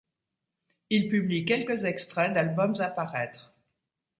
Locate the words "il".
0.89-1.09